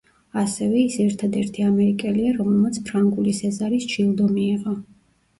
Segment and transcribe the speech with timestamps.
[0.43, 4.75] ასევე ის ერთადერთი ამერიკელია, რომელმაც ფრანგული სეზარის ჯილდო მიიღო.